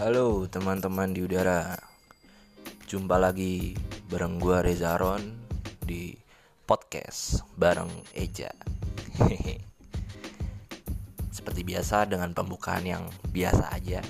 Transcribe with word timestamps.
Halo 0.00 0.48
teman-teman 0.48 1.12
di 1.12 1.20
udara. 1.20 1.76
Jumpa 2.88 3.20
lagi 3.20 3.76
bareng 4.08 4.40
gua 4.40 4.64
Reza 4.64 4.96
Ron 4.96 5.20
Di 5.84 6.16
podcast 6.64 7.44
bareng 7.60 8.08
Eja. 8.16 8.48
Seperti 11.36 11.60
biasa 11.68 12.08
dengan 12.08 12.32
pembukaan 12.32 12.88
yang 12.88 13.04
biasa 13.28 13.76
aja. 13.76 14.00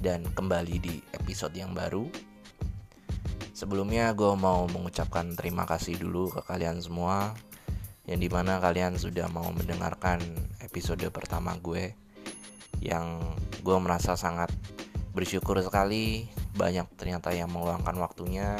Dan 0.00 0.24
kembali 0.32 0.80
di 0.80 0.96
episode 1.12 1.52
yang 1.52 1.76
baru. 1.76 2.08
Sebelumnya 3.52 4.16
gue 4.16 4.32
mau 4.32 4.64
mengucapkan 4.64 5.36
terima 5.36 5.68
kasih 5.68 6.00
dulu 6.00 6.32
ke 6.32 6.40
kalian 6.48 6.80
semua. 6.80 7.36
Yang 8.08 8.20
di 8.24 8.28
mana 8.32 8.56
kalian 8.64 8.96
sudah 8.96 9.28
mau 9.28 9.52
mendengarkan 9.52 10.24
episode 10.64 11.04
pertama 11.12 11.52
gue 11.60 11.92
yang 12.82 13.22
gue 13.62 13.78
merasa 13.78 14.18
sangat 14.18 14.50
bersyukur 15.14 15.60
sekali 15.62 16.26
banyak 16.58 16.84
ternyata 16.98 17.30
yang 17.32 17.48
meluangkan 17.48 17.94
waktunya 17.96 18.58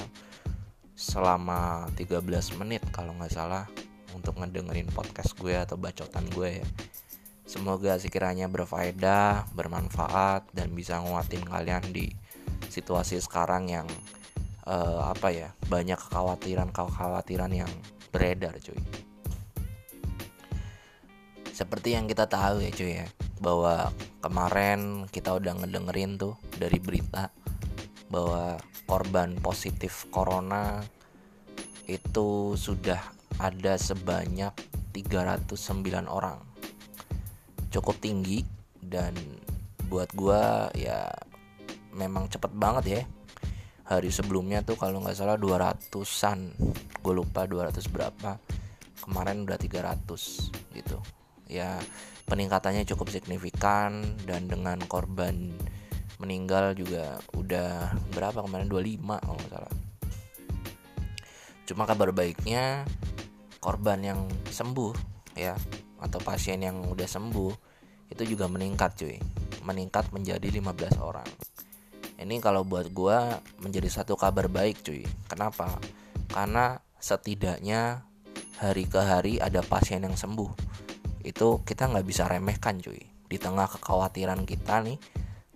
selama 0.95 1.91
13 1.98 2.23
menit 2.62 2.87
kalau 2.95 3.12
nggak 3.19 3.35
salah 3.35 3.67
untuk 4.15 4.39
ngedengerin 4.39 4.87
podcast 4.93 5.35
gue 5.35 5.57
atau 5.57 5.75
bacotan 5.75 6.25
gue 6.31 6.62
ya. 6.62 6.67
Semoga 7.43 7.98
sekiranya 7.98 8.47
berfaedah, 8.47 9.51
bermanfaat 9.53 10.47
dan 10.55 10.73
bisa 10.73 11.03
nguatin 11.03 11.43
kalian 11.43 11.84
di 11.91 12.09
situasi 12.70 13.19
sekarang 13.19 13.69
yang 13.69 13.89
uh, 14.65 15.11
apa 15.11 15.29
ya 15.34 15.48
banyak 15.67 15.98
kekhawatiran 15.98 16.70
kekhawatiran 16.70 17.53
yang 17.53 17.73
beredar 18.15 18.57
cuy. 18.62 18.79
Seperti 21.53 21.98
yang 21.98 22.09
kita 22.09 22.25
tahu 22.31 22.65
ya 22.65 22.70
cuy 22.73 22.93
ya 23.05 23.06
bahwa 23.43 23.91
kemarin 24.23 25.11
kita 25.11 25.35
udah 25.35 25.59
ngedengerin 25.59 26.15
tuh 26.15 26.39
dari 26.55 26.79
berita 26.79 27.27
bahwa 28.07 28.55
korban 28.87 29.34
positif 29.43 30.07
corona 30.15 30.79
itu 31.91 32.55
sudah 32.55 33.03
ada 33.43 33.75
sebanyak 33.75 34.55
309 34.95 36.07
orang. 36.07 36.39
Cukup 37.75 37.99
tinggi 37.99 38.47
dan 38.79 39.17
buat 39.91 40.15
gua 40.15 40.71
ya 40.79 41.11
memang 41.91 42.31
cepet 42.31 42.53
banget 42.55 42.84
ya. 42.87 43.03
Hari 43.91 44.09
sebelumnya 44.15 44.62
tuh 44.62 44.79
kalau 44.79 45.03
nggak 45.03 45.19
salah 45.19 45.34
200an 45.34 46.55
gue 47.03 47.12
lupa 47.12 47.45
200 47.51 47.75
berapa. 47.91 48.39
Kemarin 49.03 49.43
udah 49.43 49.59
300 49.59 50.79
gitu 50.79 51.03
ya 51.53 51.77
peningkatannya 52.25 52.89
cukup 52.89 53.12
signifikan 53.12 54.17
dan 54.25 54.48
dengan 54.48 54.81
korban 54.89 55.53
meninggal 56.17 56.72
juga 56.72 57.20
udah 57.36 57.92
berapa 58.17 58.41
kemarin? 58.41 58.72
25 58.72 59.20
kalau 59.20 59.36
nggak 59.36 59.53
salah. 59.53 59.75
Cuma 61.69 61.84
kabar 61.84 62.11
baiknya 62.17 62.89
korban 63.61 64.00
yang 64.00 64.20
sembuh 64.48 64.97
ya 65.36 65.55
atau 66.00 66.19
pasien 66.25 66.64
yang 66.64 66.89
udah 66.89 67.06
sembuh 67.06 67.53
itu 68.09 68.22
juga 68.33 68.48
meningkat 68.48 68.91
cuy. 68.97 69.16
Meningkat 69.62 70.11
menjadi 70.16 70.48
15 70.48 70.98
orang. 71.05 71.28
Ini 72.22 72.39
kalau 72.39 72.62
buat 72.62 72.89
gue 72.94 73.19
menjadi 73.61 73.91
satu 73.91 74.14
kabar 74.14 74.47
baik 74.47 74.81
cuy. 74.87 75.03
Kenapa? 75.27 75.75
Karena 76.31 76.78
setidaknya 77.03 78.06
hari 78.62 78.87
ke 78.87 79.00
hari 79.03 79.42
ada 79.42 79.59
pasien 79.66 80.06
yang 80.06 80.14
sembuh 80.14 80.72
itu 81.23 81.62
kita 81.62 81.89
nggak 81.89 82.06
bisa 82.06 82.27
remehkan 82.27 82.83
cuy. 82.83 82.98
Di 83.27 83.41
tengah 83.41 83.67
kekhawatiran 83.67 84.45
kita 84.45 84.84
nih 84.84 84.98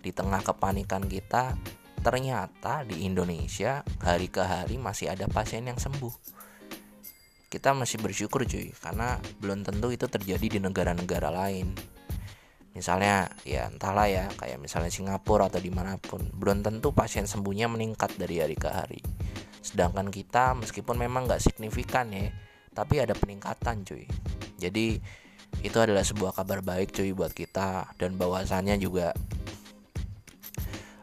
di 0.01 0.11
tengah 0.15 0.39
kepanikan 0.39 1.03
kita 1.05 1.59
ternyata 1.99 2.87
di 2.87 3.03
Indonesia 3.03 3.83
hari 3.99 4.31
ke 4.31 4.39
hari 4.39 4.79
masih 4.79 5.11
ada 5.11 5.27
pasien 5.27 5.67
yang 5.67 5.75
sembuh. 5.75 6.13
Kita 7.47 7.75
masih 7.75 7.99
bersyukur 7.99 8.47
cuy 8.47 8.71
karena 8.79 9.19
belum 9.43 9.67
tentu 9.67 9.91
itu 9.91 10.07
terjadi 10.07 10.57
di 10.57 10.59
negara-negara 10.63 11.27
lain. 11.31 11.75
Misalnya 12.77 13.27
ya 13.41 13.67
entahlah 13.67 14.05
ya 14.05 14.25
kayak 14.37 14.61
misalnya 14.61 14.93
Singapura 14.93 15.49
atau 15.49 15.57
di 15.57 15.73
mana 15.73 15.97
pun 15.97 16.21
belum 16.29 16.61
tentu 16.61 16.93
pasien 16.93 17.25
sembuhnya 17.25 17.65
meningkat 17.67 18.15
dari 18.15 18.37
hari 18.39 18.55
ke 18.55 18.69
hari. 18.69 19.01
Sedangkan 19.65 20.13
kita 20.13 20.53
meskipun 20.55 20.95
memang 20.95 21.25
nggak 21.27 21.41
signifikan 21.41 22.13
ya 22.13 22.29
tapi 22.77 23.01
ada 23.01 23.17
peningkatan 23.17 23.81
cuy. 23.81 24.05
Jadi 24.61 25.01
itu 25.65 25.77
adalah 25.77 26.05
sebuah 26.05 26.37
kabar 26.37 26.61
baik 26.61 26.93
cuy 26.93 27.11
buat 27.11 27.33
kita. 27.33 27.93
Dan 27.99 28.15
bahwasannya 28.15 28.77
juga 28.77 29.13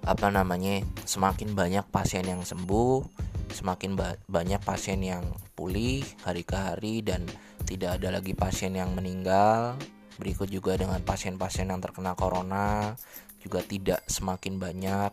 apa 0.05 0.29
namanya 0.29 0.85
semakin 1.09 1.57
banyak 1.57 1.85
pasien 1.89 2.29
yang 2.29 2.45
sembuh 2.45 3.25
semakin 3.55 3.95
ba 3.95 4.19
banyak 4.27 4.61
pasien 4.67 4.99
yang 5.01 5.23
pulih 5.55 6.03
hari 6.27 6.43
ke 6.43 6.59
hari 6.59 7.07
dan 7.07 7.23
tidak 7.65 8.03
ada 8.03 8.19
lagi 8.19 8.35
pasien 8.35 8.75
yang 8.75 8.93
meninggal. 8.93 9.79
Berikut 10.19 10.51
juga 10.51 10.79
dengan 10.79 11.03
pasien-pasien 11.03 11.71
yang 11.71 11.83
terkena 11.83 12.19
corona 12.19 12.99
juga 13.43 13.63
tidak 13.63 14.03
semakin 14.11 14.59
banyak. 14.59 15.13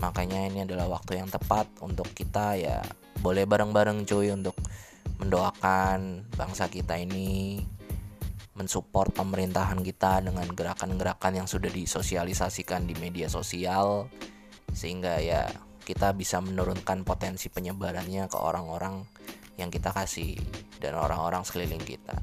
Makanya 0.00 0.50
ini 0.52 0.64
adalah 0.68 0.88
waktu 1.00 1.20
yang 1.20 1.28
tepat 1.32 1.68
untuk 1.80 2.10
kita 2.12 2.60
ya 2.60 2.80
boleh 3.24 3.46
bareng-bareng 3.48 4.04
cuy 4.04 4.34
untuk 4.34 4.56
mendoakan 5.22 6.26
bangsa 6.34 6.66
kita 6.66 6.98
ini 6.98 7.62
mensupport 8.52 9.08
pemerintahan 9.16 9.80
kita 9.80 10.20
dengan 10.20 10.44
gerakan-gerakan 10.52 11.44
yang 11.44 11.48
sudah 11.48 11.72
disosialisasikan 11.72 12.84
di 12.84 12.92
media 13.00 13.26
sosial 13.32 14.12
sehingga 14.76 15.20
ya 15.24 15.48
kita 15.82 16.12
bisa 16.14 16.38
menurunkan 16.38 17.02
potensi 17.02 17.48
penyebarannya 17.48 18.28
ke 18.28 18.38
orang-orang 18.38 19.02
yang 19.56 19.68
kita 19.72 19.90
kasih 19.90 20.38
dan 20.78 20.96
orang-orang 20.96 21.42
sekeliling 21.44 21.82
kita. 21.82 22.16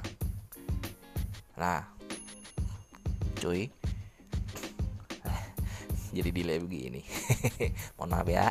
Nah, 1.59 1.84
cuy, 3.41 3.67
jadi 6.16 6.29
delay 6.31 6.59
begini. 6.61 7.01
Mohon 8.00 8.09
maaf 8.16 8.29
ya. 8.29 8.47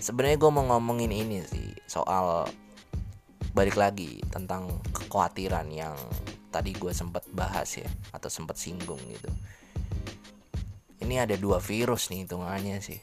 Sebenarnya 0.00 0.36
gue 0.36 0.50
mau 0.52 0.64
ngomongin 0.68 1.12
ini 1.12 1.44
sih 1.44 1.68
soal 1.88 2.48
balik 3.54 3.78
lagi 3.78 4.18
tentang 4.34 4.82
kekhawatiran 4.90 5.70
yang 5.70 5.94
tadi 6.50 6.74
gue 6.74 6.90
sempat 6.90 7.22
bahas 7.30 7.78
ya 7.78 7.86
atau 8.10 8.26
sempat 8.26 8.58
singgung 8.58 8.98
gitu. 9.06 9.30
Ini 10.98 11.22
ada 11.22 11.38
dua 11.38 11.62
virus 11.62 12.10
nih 12.10 12.26
hitungannya 12.26 12.82
sih 12.82 12.98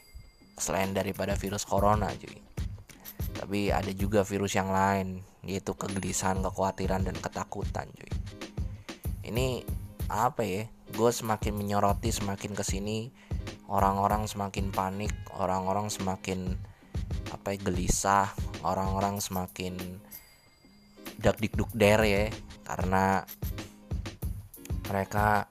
selain 0.60 0.92
daripada 0.92 1.32
virus 1.40 1.64
corona 1.64 2.12
cuy. 2.12 2.36
Tapi 3.32 3.72
ada 3.72 3.88
juga 3.96 4.28
virus 4.28 4.52
yang 4.52 4.68
lain 4.68 5.24
yaitu 5.42 5.72
kegelisahan 5.72 6.44
kekhawatiran 6.44 7.08
dan 7.08 7.16
ketakutan 7.16 7.88
cuy. 7.96 8.12
Ini 9.24 9.64
apa 10.12 10.44
ya 10.44 10.68
gue 10.92 11.10
semakin 11.10 11.56
menyoroti 11.56 12.12
semakin 12.12 12.52
ke 12.52 12.60
sini 12.60 13.08
orang-orang 13.72 14.28
semakin 14.28 14.68
panik 14.68 15.16
orang-orang 15.32 15.88
semakin 15.88 16.60
apa 17.32 17.56
ya 17.56 17.58
gelisah 17.64 18.28
orang-orang 18.60 19.16
semakin 19.24 19.72
dak 21.20 21.36
dikduk 21.42 21.68
der 21.74 22.00
ya 22.06 22.24
karena 22.64 23.26
mereka 24.88 25.48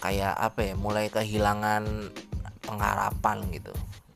kayak 0.00 0.36
apa 0.36 0.60
ya 0.72 0.74
mulai 0.76 1.08
kehilangan 1.08 2.12
pengharapan 2.64 3.40
gitu. 3.52 3.72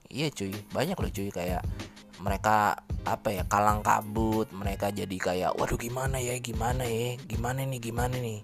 Iya 0.08 0.28
cuy 0.32 0.52
banyak 0.72 0.96
loh 0.96 1.12
cuy 1.12 1.28
kayak 1.32 1.64
mereka 2.18 2.80
apa 3.06 3.28
ya 3.32 3.44
kalang 3.48 3.80
kabut 3.80 4.50
mereka 4.52 4.92
jadi 4.92 5.16
kayak 5.16 5.52
waduh 5.56 5.78
gimana 5.80 6.20
ya 6.20 6.36
gimana 6.42 6.84
ya 6.84 7.16
gimana 7.24 7.64
nih 7.64 7.80
gimana 7.80 8.16
nih? 8.16 8.40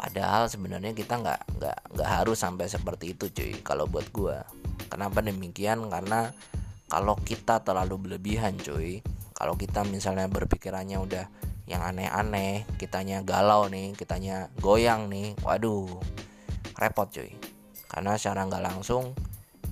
Padahal 0.00 0.48
sebenarnya 0.48 0.92
kita 0.92 1.20
nggak 1.20 1.40
nggak 1.60 1.78
nggak 1.96 2.10
harus 2.10 2.40
sampai 2.40 2.68
seperti 2.68 3.16
itu 3.16 3.28
cuy 3.32 3.52
kalau 3.64 3.84
buat 3.88 4.08
gue 4.12 4.36
kenapa 4.88 5.20
demikian? 5.20 5.88
Karena 5.92 6.32
kalau 6.88 7.16
kita 7.20 7.60
terlalu 7.64 8.08
berlebihan 8.08 8.56
cuy 8.60 9.00
kalau 9.44 9.60
kita 9.60 9.84
misalnya 9.84 10.24
berpikirannya 10.24 10.96
udah 11.04 11.28
yang 11.68 11.84
aneh-aneh 11.84 12.64
kitanya 12.80 13.20
galau 13.20 13.68
nih 13.68 13.92
kitanya 13.92 14.48
goyang 14.56 15.12
nih 15.12 15.36
waduh 15.44 15.84
repot 16.80 17.12
cuy. 17.12 17.28
Karena 17.84 18.16
secara 18.16 18.48
nggak 18.48 18.64
langsung 18.64 19.12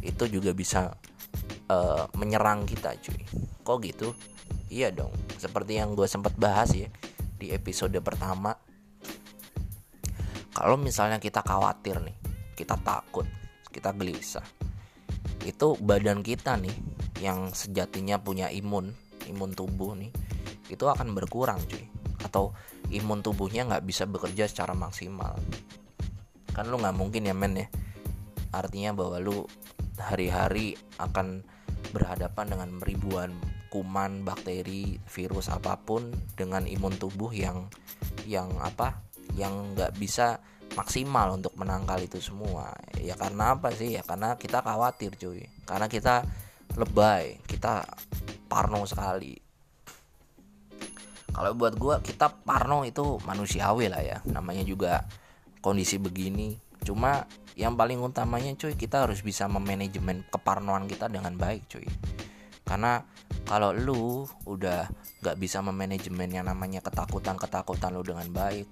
itu 0.04 0.28
juga 0.28 0.52
bisa 0.52 0.92
uh, 1.72 2.04
menyerang 2.20 2.69
kita 2.69 2.92
cuy. 3.00 3.24
Kok 3.64 3.80
gitu? 3.80 4.12
Iya 4.69 4.92
dong 4.92 5.16
seperti 5.40 5.80
yang 5.80 5.96
gue 5.96 6.04
sempat 6.04 6.36
bahas 6.36 6.76
ya 6.76 6.92
di 7.40 7.48
episode 7.48 7.96
pertama. 8.04 8.52
Kalau 10.52 10.76
misalnya 10.76 11.16
kita 11.16 11.40
khawatir 11.40 11.96
nih 11.96 12.16
kita 12.60 12.76
takut 12.84 13.24
kita 13.72 13.88
gelisah 13.96 14.44
itu 15.48 15.80
badan 15.80 16.20
kita 16.20 16.60
nih 16.60 16.76
yang 17.24 17.48
sejatinya 17.56 18.20
punya 18.20 18.52
imun 18.52 18.92
imun 19.32 19.56
tubuh 19.56 19.96
nih 19.96 20.12
itu 20.69 20.84
akan 20.84 21.17
berkurang 21.17 21.58
cuy 21.67 21.88
atau 22.23 22.52
imun 22.93 23.25
tubuhnya 23.25 23.67
nggak 23.67 23.84
bisa 23.88 24.05
bekerja 24.06 24.46
secara 24.46 24.76
maksimal 24.76 25.34
kan 26.52 26.69
lu 26.69 26.76
nggak 26.79 26.94
mungkin 26.94 27.26
ya 27.26 27.34
men 27.34 27.56
ya 27.56 27.67
artinya 28.52 28.93
bahwa 28.93 29.17
lu 29.19 29.49
hari-hari 29.96 30.76
akan 31.00 31.40
berhadapan 31.90 32.46
dengan 32.52 32.70
ribuan 32.84 33.32
kuman, 33.73 34.20
bakteri, 34.20 35.00
virus 35.08 35.49
apa 35.49 35.81
pun 35.81 36.12
dengan 36.37 36.69
imun 36.69 36.93
tubuh 37.00 37.32
yang 37.32 37.73
yang 38.29 38.52
apa? 38.61 39.00
yang 39.32 39.73
nggak 39.73 39.96
bisa 39.96 40.44
maksimal 40.76 41.40
untuk 41.40 41.56
menangkal 41.56 41.96
itu 42.05 42.20
semua. 42.20 42.76
Ya 43.00 43.17
karena 43.17 43.56
apa 43.56 43.73
sih? 43.73 43.96
Ya 43.96 44.05
karena 44.05 44.37
kita 44.37 44.61
khawatir, 44.61 45.17
cuy. 45.17 45.49
Karena 45.64 45.88
kita 45.88 46.20
lebay, 46.76 47.40
kita 47.49 47.81
parno 48.52 48.84
sekali. 48.84 49.32
Kalau 51.32 51.56
buat 51.56 51.81
gua 51.81 52.04
kita 52.04 52.28
parno 52.44 52.84
itu 52.84 53.16
manusiawi 53.25 53.88
lah 53.88 54.04
ya. 54.04 54.19
Namanya 54.28 54.69
juga 54.69 55.08
kondisi 55.64 55.96
begini. 55.96 56.60
Cuma 56.84 57.25
yang 57.56 57.76
paling 57.76 58.00
utamanya 58.00 58.52
cuy 58.56 58.76
kita 58.76 59.04
harus 59.04 59.20
bisa 59.20 59.44
memanajemen 59.49 60.25
keparnoan 60.32 60.88
kita 60.88 61.08
dengan 61.12 61.37
baik 61.37 61.69
cuy 61.69 61.84
karena 62.64 63.04
kalau 63.44 63.75
lu 63.76 64.25
udah 64.49 64.88
gak 65.20 65.37
bisa 65.37 65.60
memanajemen 65.60 66.32
yang 66.32 66.48
namanya 66.48 66.81
ketakutan-ketakutan 66.81 67.93
lu 67.93 68.00
dengan 68.00 68.25
baik 68.32 68.64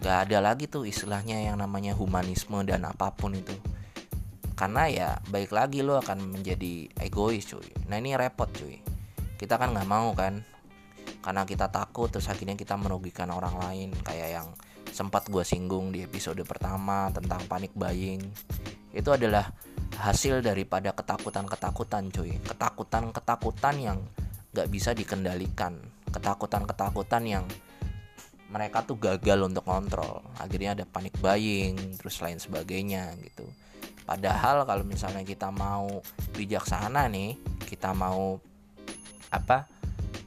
gak 0.00 0.28
ada 0.28 0.40
lagi 0.40 0.64
tuh 0.64 0.88
istilahnya 0.88 1.44
yang 1.44 1.60
namanya 1.60 1.92
humanisme 1.92 2.56
dan 2.64 2.88
apa 2.88 3.12
pun 3.12 3.36
itu 3.36 3.52
karena 4.54 4.86
ya 4.86 5.08
baik 5.34 5.50
lagi 5.50 5.82
lu 5.82 5.98
akan 5.98 6.38
menjadi 6.38 6.86
egois 7.02 7.42
cuy. 7.50 7.66
Nah 7.90 7.98
ini 7.98 8.14
repot 8.14 8.46
cuy. 8.54 8.78
Kita 9.34 9.58
kan 9.58 9.74
nggak 9.74 9.90
mau 9.90 10.14
kan? 10.14 10.46
Karena 11.18 11.42
kita 11.42 11.74
takut 11.74 12.06
terus 12.06 12.30
akhirnya 12.30 12.54
kita 12.54 12.78
merugikan 12.78 13.34
orang 13.34 13.58
lain. 13.58 13.90
Kayak 14.06 14.30
yang 14.42 14.48
sempat 14.94 15.26
gue 15.26 15.42
singgung 15.42 15.90
di 15.90 16.06
episode 16.06 16.38
pertama 16.46 17.10
tentang 17.10 17.42
panik 17.50 17.74
buying. 17.74 18.22
Itu 18.94 19.10
adalah 19.10 19.50
hasil 19.98 20.38
daripada 20.46 20.94
ketakutan-ketakutan 20.94 22.14
cuy. 22.14 22.38
Ketakutan-ketakutan 22.46 23.74
yang 23.82 23.98
gak 24.54 24.70
bisa 24.70 24.94
dikendalikan. 24.94 25.82
Ketakutan-ketakutan 26.14 27.26
yang 27.26 27.44
mereka 28.52 28.84
tuh 28.84 29.00
gagal 29.00 29.40
untuk 29.40 29.64
kontrol 29.64 30.20
akhirnya 30.36 30.76
ada 30.76 30.84
panik 30.84 31.16
buying 31.20 31.96
terus 31.96 32.20
lain 32.20 32.36
sebagainya 32.36 33.16
gitu. 33.24 33.48
Padahal 34.04 34.68
kalau 34.68 34.84
misalnya 34.84 35.24
kita 35.24 35.48
mau 35.48 35.88
bijaksana 36.36 37.08
nih 37.08 37.40
kita 37.64 37.96
mau 37.96 38.36
apa 39.32 39.64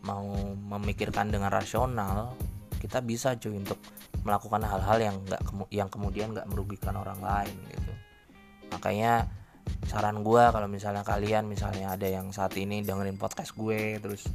mau 0.02 0.26
memikirkan 0.56 1.30
dengan 1.30 1.54
rasional 1.54 2.34
kita 2.82 3.06
bisa 3.06 3.38
cuy 3.38 3.54
untuk 3.54 3.78
melakukan 4.26 4.66
hal-hal 4.66 4.98
yang 4.98 5.16
nggak 5.24 5.42
yang 5.70 5.90
kemudian 5.94 6.34
nggak 6.34 6.50
merugikan 6.50 6.98
orang 6.98 7.22
lain 7.22 7.56
gitu. 7.70 7.94
Makanya 8.74 9.30
saran 9.88 10.24
gue 10.24 10.44
kalau 10.52 10.68
misalnya 10.68 11.04
kalian 11.04 11.48
misalnya 11.48 11.96
ada 11.96 12.08
yang 12.08 12.32
saat 12.32 12.56
ini 12.60 12.84
dengerin 12.84 13.20
podcast 13.20 13.56
gue 13.56 14.00
terus 14.02 14.28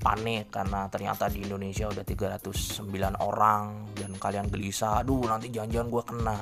panik 0.00 0.48
karena 0.48 0.88
ternyata 0.88 1.28
di 1.28 1.44
Indonesia 1.44 1.84
udah 1.86 2.02
309 2.02 2.88
orang 3.20 3.92
dan 3.92 4.16
kalian 4.16 4.48
gelisah. 4.48 5.04
Aduh 5.04 5.28
nanti 5.28 5.52
jangan-jangan 5.52 5.88
gue 5.92 6.02
kena. 6.08 6.36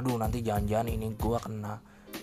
Aduh 0.00 0.16
nanti 0.16 0.40
jangan-jangan 0.40 0.88
ini 0.88 1.12
gue 1.12 1.38
kena. 1.38 1.76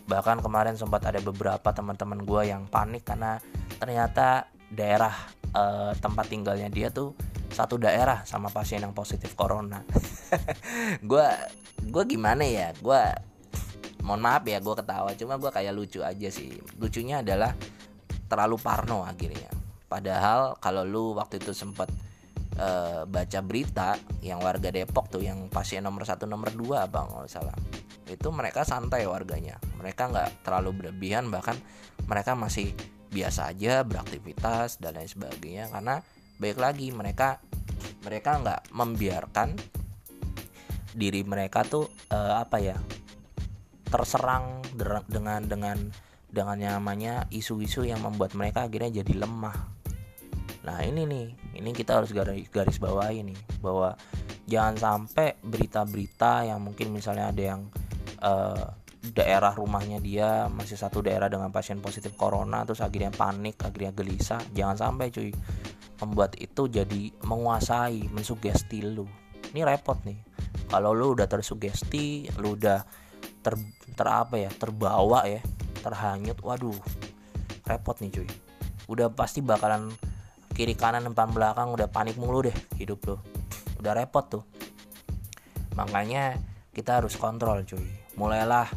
Bahkan 0.10 0.42
kemarin 0.42 0.74
sempat 0.74 1.06
ada 1.06 1.22
beberapa 1.22 1.70
teman-teman 1.70 2.26
gue 2.26 2.42
yang 2.50 2.66
panik 2.66 3.06
karena 3.06 3.38
ternyata 3.78 4.50
daerah 4.74 5.14
uh, 5.54 5.94
tempat 5.94 6.26
tinggalnya 6.26 6.68
dia 6.74 6.90
tuh 6.90 7.14
satu 7.50 7.78
daerah 7.78 8.26
sama 8.26 8.50
pasien 8.50 8.82
yang 8.82 8.94
positif 8.94 9.34
corona. 9.34 9.82
Gue 11.10 11.26
gue 11.82 12.04
gimana 12.06 12.46
ya? 12.46 12.70
Gue 12.78 13.02
mohon 14.06 14.22
maaf 14.22 14.46
ya 14.46 14.62
gue 14.62 14.76
ketawa. 14.78 15.18
Cuma 15.18 15.42
gue 15.42 15.50
kayak 15.50 15.74
lucu 15.74 16.06
aja 16.06 16.30
sih. 16.30 16.54
Lucunya 16.78 17.26
adalah 17.26 17.58
terlalu 18.30 18.62
parno 18.62 19.02
akhirnya 19.02 19.59
padahal 19.90 20.56
kalau 20.62 20.86
lu 20.86 21.18
waktu 21.18 21.42
itu 21.42 21.52
sempat 21.52 21.90
uh, 22.60 23.04
baca 23.10 23.40
berita 23.42 23.98
yang 24.22 24.44
warga 24.44 24.70
Depok 24.70 25.10
tuh 25.10 25.24
yang 25.24 25.48
pasien 25.50 25.82
nomor 25.82 26.06
satu 26.06 26.30
nomor 26.30 26.54
dua 26.54 26.86
bang 26.86 27.08
kalau 27.10 27.28
salah. 27.28 27.58
Itu 28.06 28.30
mereka 28.30 28.66
santai 28.66 29.06
warganya. 29.06 29.58
Mereka 29.82 30.10
nggak 30.14 30.30
terlalu 30.46 30.86
berlebihan 30.86 31.30
bahkan 31.34 31.58
mereka 32.06 32.34
masih 32.34 32.74
biasa 33.10 33.54
aja 33.54 33.82
beraktivitas 33.82 34.78
dan 34.78 34.98
lain 34.98 35.10
sebagainya. 35.10 35.74
Karena 35.74 36.02
baik 36.38 36.58
lagi 36.62 36.94
mereka 36.94 37.42
mereka 38.06 38.40
nggak 38.40 38.62
membiarkan 38.72 39.58
diri 40.94 41.22
mereka 41.22 41.62
tuh 41.64 41.86
uh, 42.12 42.42
apa 42.42 42.58
ya 42.60 42.78
terserang 43.90 44.62
dengan 45.10 45.42
dengan 45.46 45.78
dengan 46.30 46.58
namanya 46.62 47.26
isu-isu 47.34 47.86
yang 47.90 48.06
membuat 48.06 48.38
mereka 48.38 48.70
akhirnya 48.70 49.02
jadi 49.02 49.26
lemah. 49.26 49.79
Nah 50.68 50.84
ini 50.84 51.08
nih, 51.08 51.26
ini 51.56 51.72
kita 51.72 52.04
harus 52.04 52.12
garis, 52.12 52.52
garis 52.52 52.78
bawah 52.84 53.08
ini 53.08 53.36
bahwa 53.64 53.96
jangan 54.50 54.76
sampai 54.76 55.40
berita-berita 55.40 56.50
yang 56.50 56.60
mungkin 56.60 56.92
misalnya 56.92 57.32
ada 57.32 57.44
yang 57.56 57.62
uh, 58.20 58.68
daerah 59.00 59.56
rumahnya 59.56 60.04
dia 60.04 60.52
masih 60.52 60.76
satu 60.76 61.00
daerah 61.00 61.32
dengan 61.32 61.48
pasien 61.56 61.80
positif 61.80 62.20
corona 62.20 62.68
terus 62.68 62.84
akhirnya 62.84 63.14
panik, 63.16 63.56
akhirnya 63.64 63.96
gelisah, 63.96 64.42
jangan 64.52 64.76
sampai 64.76 65.08
cuy. 65.14 65.32
Membuat 66.00 66.40
itu 66.40 66.68
jadi 66.72 67.12
menguasai, 67.28 68.08
mensugesti 68.12 68.84
lu. 68.84 69.08
Ini 69.52 69.68
repot 69.68 70.00
nih. 70.08 70.20
Kalau 70.72 70.96
lu 70.96 71.16
udah 71.16 71.28
tersugesti 71.28 72.28
lu 72.40 72.56
udah 72.56 72.84
ter, 73.40 73.56
ter 73.96 74.08
apa 74.08 74.36
ya 74.38 74.52
terbawa 74.52 75.26
ya 75.28 75.42
terhanyut 75.80 76.40
waduh 76.44 76.76
repot 77.68 77.96
nih 78.04 78.12
cuy. 78.12 78.30
Udah 78.92 79.12
pasti 79.12 79.40
bakalan 79.40 79.92
kiri 80.60 80.76
kanan 80.76 81.08
depan 81.08 81.32
belakang 81.32 81.72
udah 81.72 81.88
panik 81.88 82.20
mulu 82.20 82.44
deh 82.44 82.58
hidup 82.76 83.00
lo 83.08 83.24
udah 83.80 83.96
repot 83.96 84.28
tuh. 84.28 84.44
Makanya 85.80 86.36
kita 86.76 87.00
harus 87.00 87.16
kontrol 87.16 87.64
cuy. 87.64 87.88
Mulailah 88.20 88.68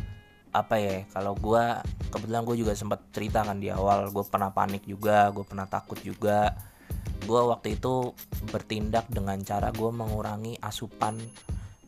apa 0.54 0.78
ya 0.78 1.02
kalau 1.10 1.34
gue 1.34 1.64
kebetulan 2.14 2.46
gue 2.46 2.56
juga 2.62 2.78
sempat 2.78 3.02
cerita 3.10 3.42
kan 3.42 3.58
di 3.58 3.66
awal 3.66 4.14
gue 4.14 4.22
pernah 4.30 4.54
panik 4.54 4.86
juga 4.86 5.34
gue 5.34 5.42
pernah 5.42 5.66
takut 5.66 5.98
juga. 6.06 6.54
Gue 7.26 7.42
waktu 7.50 7.74
itu 7.74 8.14
bertindak 8.54 9.10
dengan 9.10 9.42
cara 9.42 9.74
gue 9.74 9.90
mengurangi 9.90 10.62
asupan 10.62 11.18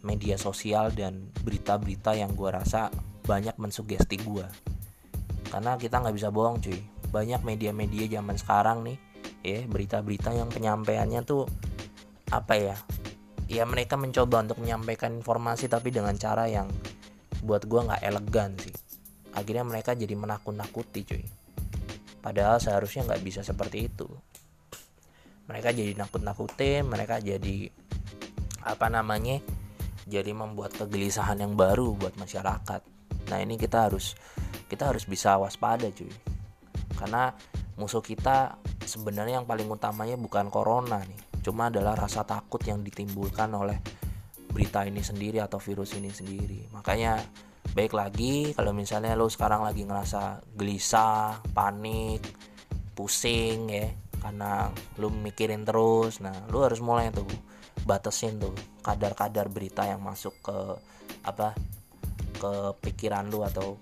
media 0.02 0.34
sosial 0.34 0.90
dan 0.90 1.30
berita-berita 1.46 2.18
yang 2.18 2.34
gue 2.34 2.50
rasa 2.50 2.90
banyak 3.30 3.54
mensugesti 3.62 4.18
gue 4.18 4.44
karena 5.54 5.78
kita 5.78 6.02
nggak 6.02 6.18
bisa 6.18 6.34
bohong 6.34 6.58
cuy. 6.58 6.82
Banyak 7.14 7.46
media-media 7.46 8.18
zaman 8.18 8.34
sekarang 8.34 8.82
nih 8.82 9.13
ya 9.44 9.60
berita-berita 9.68 10.32
yang 10.32 10.48
penyampaiannya 10.48 11.20
tuh 11.22 11.44
apa 12.32 12.56
ya 12.56 12.76
ya 13.46 13.68
mereka 13.68 14.00
mencoba 14.00 14.40
untuk 14.40 14.58
menyampaikan 14.64 15.12
informasi 15.12 15.68
tapi 15.68 15.92
dengan 15.92 16.16
cara 16.16 16.48
yang 16.48 16.66
buat 17.44 17.68
gue 17.68 17.80
nggak 17.84 18.02
elegan 18.02 18.56
sih. 18.56 18.72
Akhirnya 19.36 19.68
mereka 19.68 19.92
jadi 19.92 20.16
menakut-nakuti 20.16 21.00
cuy. 21.04 21.24
Padahal 22.24 22.56
seharusnya 22.56 23.04
nggak 23.04 23.20
bisa 23.20 23.40
seperti 23.44 23.92
itu. 23.92 24.08
Mereka 25.44 25.76
jadi 25.76 25.92
nakut-nakutin 25.92 26.88
mereka 26.88 27.20
jadi 27.20 27.68
apa 28.64 28.88
namanya 28.88 29.44
jadi 30.08 30.32
membuat 30.32 30.72
kegelisahan 30.72 31.44
yang 31.44 31.52
baru 31.52 31.92
buat 31.92 32.16
masyarakat. 32.16 32.80
Nah 33.28 33.38
ini 33.44 33.60
kita 33.60 33.92
harus 33.92 34.16
kita 34.72 34.88
harus 34.88 35.04
bisa 35.04 35.36
waspada 35.36 35.92
cuy. 35.92 36.08
Karena 36.96 37.28
musuh 37.76 38.00
kita 38.00 38.56
sebenarnya 38.84 39.42
yang 39.42 39.48
paling 39.48 39.66
utamanya 39.66 40.16
bukan 40.16 40.48
corona 40.52 41.00
nih 41.02 41.20
cuma 41.44 41.68
adalah 41.68 41.92
rasa 41.96 42.24
takut 42.24 42.60
yang 42.64 42.80
ditimbulkan 42.80 43.52
oleh 43.52 43.76
berita 44.54 44.86
ini 44.86 45.02
sendiri 45.02 45.42
atau 45.42 45.58
virus 45.58 45.98
ini 45.98 46.14
sendiri. 46.14 46.70
Makanya 46.70 47.18
baik 47.74 47.90
lagi 47.90 48.54
kalau 48.54 48.70
misalnya 48.70 49.18
lo 49.18 49.26
sekarang 49.26 49.66
lagi 49.66 49.82
ngerasa 49.82 50.54
gelisah 50.54 51.42
panik 51.50 52.22
pusing 52.94 53.66
ya 53.66 53.90
karena 54.22 54.70
lo 55.02 55.10
mikirin 55.10 55.66
terus 55.66 56.22
nah 56.22 56.46
lo 56.54 56.62
harus 56.62 56.78
mulai 56.78 57.10
tuh 57.10 57.26
batasin 57.82 58.38
tuh 58.38 58.54
kadar-kadar 58.80 59.50
berita 59.50 59.90
yang 59.90 59.98
masuk 60.00 60.38
ke 60.38 60.58
apa 61.26 61.58
ke 62.38 62.52
pikiran 62.78 63.26
lu 63.26 63.42
atau 63.42 63.74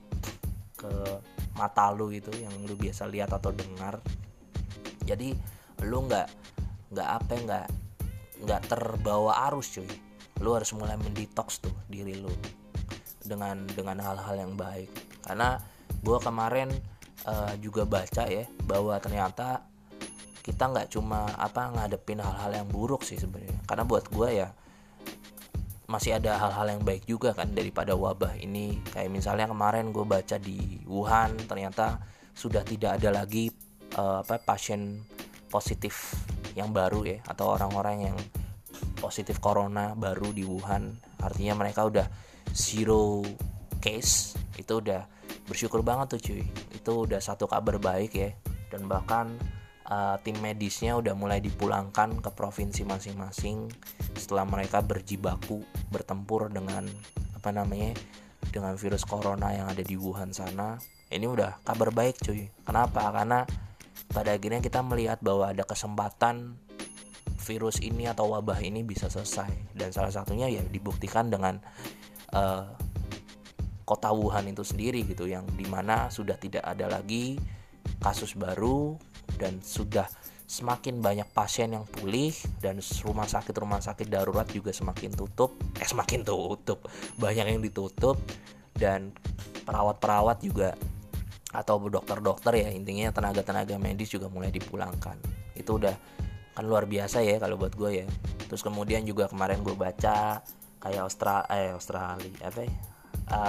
ke 0.72 1.20
mata 1.52 1.92
lu 1.92 2.08
itu 2.08 2.32
yang 2.40 2.54
lu 2.64 2.72
biasa 2.74 3.06
lihat 3.12 3.28
atau 3.36 3.52
dengar 3.52 4.00
jadi 5.02 5.34
lu 5.82 6.06
nggak 6.06 6.28
nggak 6.92 7.08
apa 7.08 7.32
nggak 7.32 7.66
nggak 8.42 8.60
terbawa 8.68 9.48
arus 9.50 9.78
cuy. 9.78 9.88
Lu 10.42 10.54
harus 10.58 10.74
mulai 10.74 10.98
mendetox 10.98 11.62
tuh 11.62 11.74
diri 11.86 12.18
lu 12.18 12.30
dengan 13.22 13.62
dengan 13.70 14.02
hal-hal 14.02 14.34
yang 14.34 14.54
baik. 14.58 14.90
Karena 15.22 15.58
gue 16.02 16.18
kemarin 16.18 16.68
uh, 17.26 17.54
juga 17.62 17.86
baca 17.86 18.26
ya 18.26 18.44
bahwa 18.66 18.98
ternyata 18.98 19.62
kita 20.42 20.66
nggak 20.74 20.90
cuma 20.90 21.30
apa 21.38 21.70
ngadepin 21.70 22.18
hal-hal 22.18 22.50
yang 22.50 22.68
buruk 22.68 23.06
sih 23.06 23.16
sebenarnya. 23.16 23.62
Karena 23.64 23.86
buat 23.86 24.10
gue 24.10 24.28
ya 24.42 24.50
masih 25.86 26.16
ada 26.16 26.40
hal-hal 26.40 26.78
yang 26.78 26.82
baik 26.82 27.04
juga 27.06 27.30
kan 27.30 27.54
daripada 27.54 27.94
wabah 27.94 28.34
ini. 28.42 28.82
Kayak 28.90 29.10
misalnya 29.14 29.46
kemarin 29.46 29.94
gue 29.94 30.02
baca 30.02 30.36
di 30.42 30.82
Wuhan 30.90 31.38
ternyata 31.46 32.02
sudah 32.34 32.66
tidak 32.66 32.98
ada 32.98 33.22
lagi 33.22 33.52
uh, 33.96 34.24
apa 34.24 34.40
pasien 34.42 35.04
positif 35.52 36.16
yang 36.56 36.72
baru 36.72 37.04
ya 37.04 37.18
atau 37.28 37.52
orang-orang 37.52 38.12
yang 38.12 38.16
positif 38.98 39.42
corona 39.42 39.92
baru 39.98 40.32
di 40.32 40.46
Wuhan. 40.46 40.96
Artinya 41.20 41.58
mereka 41.58 41.86
udah 41.86 42.06
zero 42.52 43.24
case 43.82 44.36
itu 44.56 44.78
udah 44.78 45.04
bersyukur 45.48 45.82
banget 45.82 46.16
tuh 46.16 46.20
cuy. 46.22 46.44
Itu 46.72 47.04
udah 47.08 47.20
satu 47.20 47.50
kabar 47.50 47.76
baik 47.82 48.12
ya. 48.14 48.30
Dan 48.72 48.88
bahkan 48.88 49.36
uh, 49.88 50.16
tim 50.22 50.38
medisnya 50.40 50.96
udah 50.96 51.12
mulai 51.12 51.42
dipulangkan 51.42 52.22
ke 52.22 52.30
provinsi 52.32 52.86
masing-masing 52.86 53.68
setelah 54.16 54.46
mereka 54.48 54.80
berjibaku 54.80 55.60
bertempur 55.92 56.48
dengan 56.48 56.88
apa 57.36 57.50
namanya 57.50 57.92
dengan 58.52 58.76
virus 58.76 59.02
corona 59.02 59.52
yang 59.52 59.66
ada 59.68 59.82
di 59.82 59.96
Wuhan 59.98 60.30
sana. 60.30 60.78
Ini 61.12 61.28
udah 61.28 61.60
kabar 61.66 61.92
baik 61.92 62.24
cuy. 62.24 62.48
Kenapa? 62.64 63.12
Karena 63.12 63.44
pada 64.12 64.36
akhirnya 64.36 64.60
kita 64.60 64.84
melihat 64.84 65.18
bahwa 65.24 65.48
ada 65.48 65.64
kesempatan 65.64 66.56
virus 67.42 67.82
ini 67.82 68.06
atau 68.06 68.30
wabah 68.30 68.62
ini 68.62 68.86
bisa 68.86 69.10
selesai. 69.10 69.74
Dan 69.74 69.90
salah 69.90 70.14
satunya 70.14 70.46
ya 70.46 70.62
dibuktikan 70.62 71.32
dengan 71.32 71.58
uh, 72.36 72.70
kota 73.82 74.14
Wuhan 74.14 74.46
itu 74.48 74.62
sendiri 74.62 75.02
gitu 75.04 75.26
yang 75.26 75.44
di 75.58 75.66
mana 75.66 76.08
sudah 76.08 76.38
tidak 76.38 76.62
ada 76.62 76.86
lagi 76.86 77.36
kasus 77.98 78.38
baru 78.38 78.94
dan 79.36 79.58
sudah 79.58 80.06
semakin 80.46 81.00
banyak 81.00 81.26
pasien 81.32 81.72
yang 81.72 81.88
pulih 81.88 82.30
dan 82.60 82.78
rumah 83.08 83.24
sakit 83.24 83.56
rumah 83.56 83.80
sakit 83.80 84.06
darurat 84.06 84.46
juga 84.46 84.70
semakin 84.70 85.16
tutup. 85.16 85.56
Eh 85.80 85.88
semakin 85.88 86.22
tutup. 86.22 86.86
Banyak 87.18 87.56
yang 87.56 87.60
ditutup 87.64 88.20
dan 88.76 89.16
perawat-perawat 89.64 90.44
juga 90.44 90.76
atau 91.52 91.76
dokter-dokter 91.84 92.64
ya 92.64 92.68
intinya 92.72 93.12
tenaga-tenaga 93.12 93.76
medis 93.76 94.08
juga 94.08 94.32
mulai 94.32 94.48
dipulangkan. 94.48 95.20
Itu 95.52 95.76
udah 95.76 95.92
kan 96.52 96.64
luar 96.64 96.88
biasa 96.88 97.20
ya 97.20 97.36
kalau 97.36 97.60
buat 97.60 97.76
gue 97.76 98.04
ya. 98.04 98.06
Terus 98.48 98.64
kemudian 98.64 99.04
juga 99.04 99.28
kemarin 99.28 99.60
gue 99.60 99.76
baca 99.76 100.40
kayak 100.80 101.02
Australia 101.04 101.44
eh 101.52 101.70
Australia 101.76 102.48
apa 102.48 102.60
ya? 102.64 102.72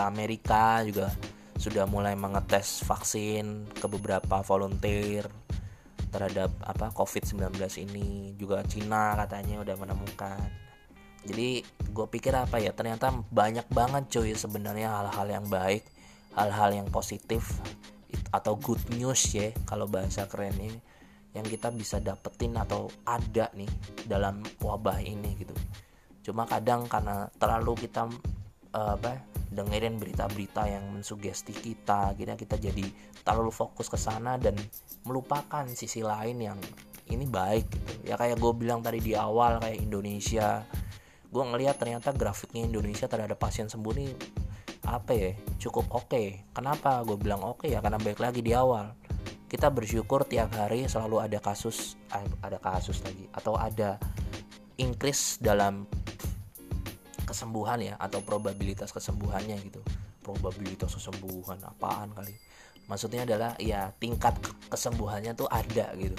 Amerika 0.07 0.83
juga 0.83 1.11
sudah 1.55 1.87
mulai 1.87 2.15
mengetes 2.19 2.83
vaksin 2.83 3.71
ke 3.71 3.87
beberapa 3.87 4.43
volunteer 4.43 5.31
terhadap 6.11 6.51
apa 6.59 6.91
COVID-19 6.91 7.55
ini. 7.87 8.35
Juga 8.35 8.67
Cina 8.67 9.15
katanya 9.15 9.63
udah 9.63 9.75
menemukan. 9.79 10.43
Jadi 11.23 11.63
gue 11.63 12.07
pikir 12.11 12.35
apa 12.35 12.59
ya 12.59 12.75
ternyata 12.75 13.15
banyak 13.31 13.63
banget 13.71 14.11
cuy 14.11 14.35
sebenarnya 14.35 14.91
hal-hal 14.91 15.27
yang 15.39 15.47
baik 15.47 15.87
hal-hal 16.33 16.73
yang 16.73 16.87
positif 16.89 17.61
atau 18.33 18.57
good 18.57 18.81
news 18.97 19.21
ya 19.33 19.53
kalau 19.69 19.85
bahasa 19.85 20.25
kerennya 20.25 20.73
yang 21.33 21.45
kita 21.45 21.73
bisa 21.73 21.97
dapetin 21.97 22.53
atau 22.57 22.89
ada 23.09 23.49
nih 23.57 23.69
dalam 24.05 24.45
wabah 24.61 25.01
ini 25.01 25.33
gitu. 25.41 25.55
Cuma 26.29 26.45
kadang 26.45 26.85
karena 26.85 27.27
terlalu 27.41 27.89
kita 27.89 28.05
uh, 28.73 28.93
apa 28.97 29.25
dengerin 29.53 30.01
berita-berita 30.01 30.65
yang 30.65 30.97
mensugesti 30.97 31.53
kita 31.53 32.17
kita 32.17 32.33
kita 32.33 32.57
jadi 32.57 32.85
terlalu 33.21 33.53
fokus 33.53 33.89
ke 33.89 33.97
sana 33.97 34.37
dan 34.37 34.57
melupakan 35.05 35.65
sisi 35.73 36.01
lain 36.01 36.37
yang 36.41 36.59
ini 37.09 37.25
baik 37.25 37.65
gitu. 37.69 38.13
Ya 38.13 38.15
kayak 38.17 38.37
gue 38.37 38.53
bilang 38.53 38.85
tadi 38.85 39.01
di 39.01 39.13
awal 39.17 39.57
kayak 39.61 39.81
Indonesia 39.81 40.63
gue 41.33 41.43
ngelihat 41.43 41.81
ternyata 41.81 42.13
grafiknya 42.13 42.61
Indonesia 42.69 43.09
terhadap 43.09 43.41
pasien 43.41 43.65
sembuh 43.65 43.93
nih 43.97 44.11
apa 44.83 45.11
ya 45.15 45.31
cukup 45.59 45.87
oke. 45.95 46.11
Okay. 46.11 46.27
kenapa 46.51 47.01
gue 47.07 47.15
bilang 47.15 47.41
oke 47.43 47.63
okay 47.63 47.75
ya? 47.75 47.79
Karena 47.79 47.99
baik 47.99 48.19
lagi 48.19 48.43
di 48.43 48.51
awal. 48.51 48.95
Kita 49.47 49.69
bersyukur 49.69 50.25
tiap 50.25 50.51
hari 50.57 50.89
selalu 50.89 51.23
ada 51.23 51.39
kasus 51.39 51.95
eh, 52.11 52.25
ada 52.41 52.57
kasus 52.57 52.99
lagi 53.05 53.29
atau 53.31 53.53
ada 53.55 54.01
increase 54.81 55.37
dalam 55.39 55.85
kesembuhan 57.23 57.79
ya 57.79 57.95
atau 58.01 58.19
probabilitas 58.25 58.91
kesembuhannya 58.91 59.55
gitu. 59.63 59.79
Probabilitas 60.23 60.91
kesembuhan 60.95 61.59
apaan 61.63 62.11
kali? 62.11 62.35
Maksudnya 62.89 63.23
adalah 63.23 63.55
ya 63.61 63.93
tingkat 63.95 64.35
kesembuhannya 64.67 65.31
tuh 65.37 65.47
ada 65.47 65.95
gitu. 65.95 66.17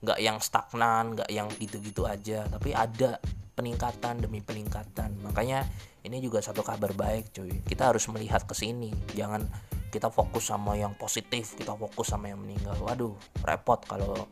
Nggak 0.00 0.18
yang 0.18 0.38
stagnan 0.40 1.14
nggak 1.14 1.30
yang 1.30 1.46
gitu-gitu 1.60 2.08
aja 2.08 2.48
tapi 2.48 2.72
ada 2.72 3.20
peningkatan 3.60 4.24
demi 4.24 4.40
peningkatan. 4.40 5.20
Makanya 5.20 5.68
ini 6.00 6.16
juga 6.24 6.40
satu 6.40 6.64
kabar 6.64 6.96
baik 6.96 7.36
cuy. 7.36 7.60
Kita 7.60 7.92
harus 7.92 8.08
melihat 8.08 8.48
ke 8.48 8.56
sini. 8.56 8.88
Jangan 9.12 9.44
kita 9.90 10.06
fokus 10.08 10.48
sama 10.48 10.78
yang 10.78 10.94
positif 10.94 11.58
kita 11.58 11.74
fokus 11.74 12.14
sama 12.14 12.30
yang 12.30 12.40
meninggal. 12.40 12.78
Waduh 12.80 13.12
repot 13.44 13.82
kalau 13.84 14.30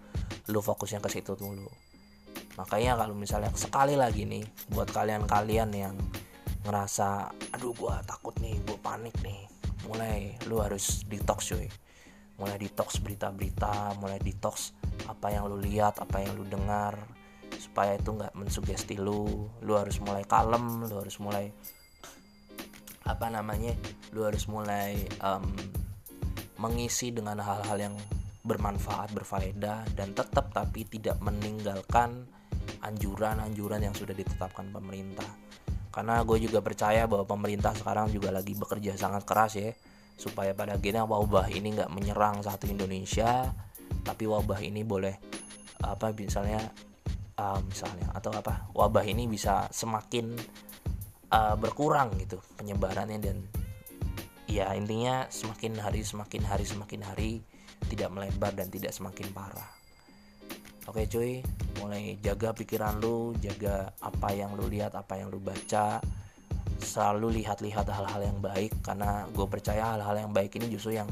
lu 0.49 0.61
fokusnya 0.62 1.02
ke 1.02 1.11
situ 1.12 1.35
dulu. 1.35 1.68
Makanya 2.56 2.94
kalau 2.94 3.12
misalnya 3.12 3.50
sekali 3.52 3.99
lagi 3.99 4.25
nih 4.25 4.47
buat 4.73 4.88
kalian-kalian 4.88 5.70
yang 5.75 5.94
ngerasa 6.62 7.35
aduh 7.58 7.75
gua 7.75 8.00
takut 8.06 8.35
nih 8.38 8.54
gua 8.66 8.78
panik 8.80 9.14
nih 9.23 9.47
mulai 9.87 10.38
lu 10.47 10.62
harus 10.62 11.02
detox 11.11 11.52
cuy. 11.52 11.68
Mulai 12.38 12.56
detox 12.56 13.02
berita-berita 13.02 13.99
mulai 13.99 14.23
detox 14.23 14.73
apa 15.11 15.35
yang 15.35 15.50
lu 15.50 15.58
lihat 15.58 15.99
apa 15.99 16.23
yang 16.23 16.38
lu 16.38 16.47
dengar 16.47 16.94
supaya 17.59 17.99
itu 17.99 18.15
nggak 18.15 18.33
mensugesti 18.38 18.95
lu. 18.97 19.50
Lu 19.61 19.73
harus 19.75 19.99
mulai 19.99 20.23
kalem 20.25 20.87
lu 20.87 20.95
harus 21.03 21.19
mulai 21.19 21.50
apa 23.09 23.33
namanya 23.33 23.73
lu 24.12 24.21
harus 24.21 24.45
mulai 24.53 25.00
um, 25.25 25.49
mengisi 26.61 27.09
dengan 27.09 27.41
hal-hal 27.41 27.91
yang 27.91 27.97
bermanfaat 28.45 29.12
berfaedah 29.12 29.85
dan 29.93 30.15
tetap 30.17 30.55
tapi 30.55 30.85
tidak 30.88 31.21
meninggalkan 31.21 32.25
anjuran-anjuran 32.81 33.85
yang 33.85 33.95
sudah 33.97 34.15
ditetapkan 34.15 34.71
pemerintah. 34.71 35.29
Karena 35.93 36.23
gue 36.23 36.38
juga 36.38 36.62
percaya 36.62 37.11
bahwa 37.11 37.27
pemerintah 37.27 37.75
sekarang 37.75 38.12
juga 38.15 38.31
lagi 38.31 38.55
bekerja 38.55 38.95
sangat 38.95 39.27
keras 39.27 39.53
ya 39.59 39.73
supaya 40.19 40.50
pada 40.50 40.75
akhirnya 40.75 41.07
wabah 41.07 41.47
ini 41.55 41.79
nggak 41.79 41.95
menyerang 41.95 42.43
satu 42.43 42.67
Indonesia 42.67 43.55
tapi 44.03 44.27
wabah 44.27 44.59
ini 44.59 44.83
boleh 44.83 45.15
apa 45.79 46.11
misalnya 46.11 46.59
uh, 47.38 47.62
misalnya 47.64 48.11
atau 48.12 48.35
apa 48.35 48.68
wabah 48.75 49.07
ini 49.07 49.30
bisa 49.30 49.71
semakin 49.71 50.35
uh, 51.30 51.54
berkurang 51.54 52.12
gitu 52.18 52.42
penyebarannya 52.59 53.18
dan 53.23 53.38
ya 54.50 54.75
intinya 54.75 55.30
semakin 55.30 55.78
hari 55.78 56.02
semakin 56.02 56.42
hari 56.45 56.64
semakin 56.66 57.00
hari 57.07 57.30
tidak 57.87 58.11
melebar 58.11 58.52
dan 58.52 58.68
tidak 58.68 58.90
semakin 58.90 59.30
parah 59.30 59.78
Oke 60.88 61.04
cuy, 61.04 61.45
mulai 61.85 62.16
jaga 62.25 62.57
pikiran 62.57 62.97
lu, 62.97 63.37
jaga 63.45 63.92
apa 64.00 64.33
yang 64.33 64.57
lu 64.57 64.73
lihat, 64.73 64.97
apa 64.97 65.21
yang 65.21 65.28
lu 65.28 65.37
baca. 65.37 66.00
Selalu 66.80 67.45
lihat-lihat 67.45 67.92
hal-hal 67.92 68.25
yang 68.25 68.40
baik 68.40 68.73
karena 68.80 69.28
gue 69.28 69.45
percaya 69.52 69.92
hal-hal 69.92 70.16
yang 70.16 70.33
baik 70.33 70.57
ini 70.57 70.73
justru 70.73 70.97
yang 70.97 71.04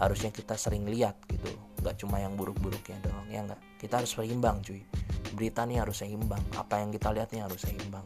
harusnya 0.00 0.32
kita 0.32 0.56
sering 0.56 0.88
lihat 0.88 1.20
gitu. 1.28 1.52
Gak 1.84 2.00
cuma 2.00 2.16
yang 2.16 2.32
buruk-buruknya 2.32 2.96
doang 3.04 3.28
ya 3.28 3.44
nggak. 3.44 3.60
Kita 3.76 4.00
harus 4.00 4.08
seimbang 4.16 4.64
cuy. 4.64 4.80
Berita 5.40 5.64
nih 5.64 5.80
harus 5.80 6.04
seimbang. 6.04 6.44
Apa 6.52 6.84
yang 6.84 6.92
kita 6.92 7.16
lihat 7.16 7.32
nih 7.32 7.48
harus 7.48 7.64
seimbang. 7.64 8.04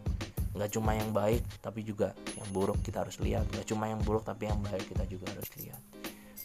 Gak 0.54 0.70
cuma 0.70 0.94
yang 0.94 1.10
baik 1.10 1.42
tapi 1.58 1.82
juga 1.82 2.14
yang 2.38 2.46
buruk 2.54 2.78
kita 2.86 3.02
harus 3.02 3.18
lihat. 3.18 3.50
Gak 3.50 3.66
cuma 3.66 3.90
yang 3.90 3.98
buruk 4.06 4.22
tapi 4.22 4.46
yang 4.46 4.62
baik 4.62 4.86
kita 4.86 5.02
juga 5.10 5.34
harus 5.34 5.50
lihat. 5.58 5.82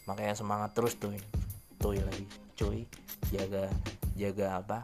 Makanya 0.10 0.34
semangat 0.34 0.74
terus 0.74 0.98
tuh. 0.98 1.13
Tuh 1.77 1.93
lagi 1.93 2.25
cuy. 2.58 2.89
Jaga 3.29 3.69
jaga 4.17 4.60
apa 4.60 4.79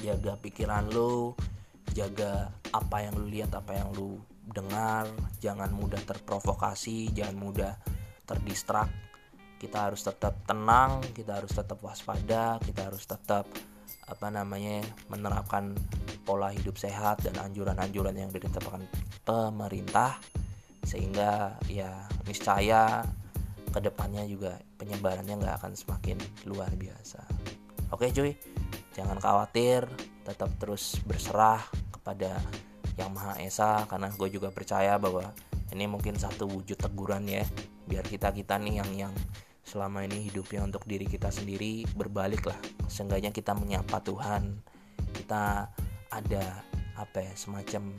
jaga 0.00 0.40
pikiran 0.40 0.88
lu 0.88 1.36
jaga 1.92 2.48
apa 2.72 3.04
yang 3.04 3.20
lu 3.20 3.26
lihat 3.28 3.52
apa 3.52 3.76
yang 3.76 3.92
lu 3.92 4.16
dengar 4.48 5.04
jangan 5.44 5.68
mudah 5.76 6.00
terprovokasi 6.08 7.12
jangan 7.12 7.36
mudah 7.36 7.72
terdistrak 8.24 8.88
kita 9.60 9.92
harus 9.92 10.00
tetap 10.00 10.40
tenang 10.48 11.04
kita 11.12 11.36
harus 11.36 11.52
tetap 11.52 11.84
waspada 11.84 12.56
kita 12.64 12.88
harus 12.88 13.04
tetap 13.04 13.44
apa 14.08 14.28
namanya 14.28 14.84
menerapkan 15.08 15.74
pola 16.22 16.52
hidup 16.54 16.78
sehat 16.78 17.24
dan 17.26 17.34
anjuran-anjuran 17.38 18.14
yang 18.14 18.30
ditetapkan 18.30 18.84
pemerintah 19.26 20.18
sehingga 20.82 21.56
ya 21.70 22.06
niscaya 22.26 23.02
ke 23.72 23.80
depannya 23.80 24.28
juga 24.28 24.60
penyebarannya 24.76 25.40
nggak 25.40 25.56
akan 25.64 25.72
semakin 25.72 26.18
luar 26.44 26.68
biasa. 26.76 27.24
Oke 27.92 28.12
cuy, 28.12 28.36
jangan 28.92 29.16
khawatir, 29.16 29.88
tetap 30.24 30.52
terus 30.60 31.00
berserah 31.08 31.60
kepada 31.92 32.36
Yang 33.00 33.10
Maha 33.16 33.34
Esa 33.40 33.88
karena 33.88 34.12
gue 34.12 34.28
juga 34.28 34.52
percaya 34.52 35.00
bahwa 35.00 35.32
ini 35.72 35.88
mungkin 35.88 36.20
satu 36.20 36.44
wujud 36.44 36.76
teguran 36.76 37.24
ya 37.24 37.40
biar 37.88 38.04
kita 38.04 38.30
kita 38.36 38.60
nih 38.60 38.84
yang 38.84 38.90
yang 39.08 39.14
selama 39.72 40.04
ini 40.04 40.28
hidupnya 40.28 40.60
untuk 40.60 40.84
diri 40.84 41.08
kita 41.08 41.32
sendiri 41.32 41.88
berbalik 41.96 42.44
lah. 42.44 42.60
Seenggaknya 42.92 43.32
kita 43.32 43.56
menyapa 43.56 44.04
Tuhan 44.04 44.60
kita 45.16 45.72
ada 46.12 46.44
apa 46.92 47.18
ya 47.24 47.32
semacam 47.32 47.96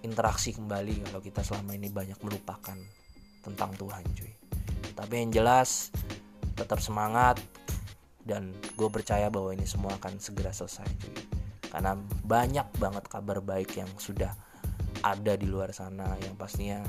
interaksi 0.00 0.56
kembali 0.56 1.04
kalau 1.12 1.20
kita 1.20 1.44
selama 1.44 1.76
ini 1.76 1.92
banyak 1.92 2.16
melupakan 2.24 2.80
tentang 3.44 3.70
Tuhan 3.76 4.00
cuy. 4.16 4.32
Tapi 4.96 5.12
yang 5.20 5.44
jelas 5.44 5.92
tetap 6.56 6.80
semangat 6.80 7.36
dan 8.24 8.56
gue 8.80 8.88
percaya 8.88 9.28
bahwa 9.28 9.52
ini 9.52 9.68
semua 9.68 9.92
akan 10.00 10.16
segera 10.16 10.56
selesai 10.56 10.88
cuy. 10.88 11.16
Karena 11.68 11.92
banyak 12.24 12.80
banget 12.80 13.04
kabar 13.12 13.44
baik 13.44 13.76
yang 13.76 13.90
sudah 14.00 14.32
ada 15.04 15.36
di 15.36 15.44
luar 15.44 15.76
sana 15.76 16.16
yang 16.24 16.32
pastinya 16.32 16.80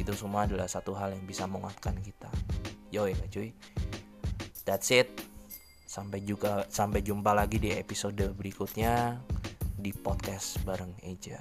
itu 0.00 0.16
semua 0.16 0.48
adalah 0.48 0.64
satu 0.64 0.96
hal 0.96 1.12
yang 1.12 1.28
bisa 1.28 1.44
menguatkan 1.44 2.00
kita 2.00 2.32
yo 2.90 3.06
ya 3.06 3.16
cuy 3.30 3.54
that's 4.66 4.90
it 4.90 5.08
sampai 5.90 6.22
juga 6.22 6.66
sampai 6.70 7.02
jumpa 7.02 7.34
lagi 7.34 7.58
di 7.58 7.74
episode 7.74 8.30
berikutnya 8.38 9.18
di 9.80 9.90
podcast 9.96 10.60
bareng 10.62 10.92
Eja. 11.02 11.40